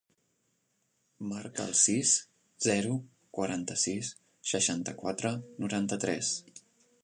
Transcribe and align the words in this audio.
Marca 1.33 1.65
el 1.71 1.75
sis, 1.81 2.13
zero, 2.67 2.95
quaranta-sis, 3.39 4.11
seixanta-quatre, 4.53 5.37
noranta-tres. 5.65 6.33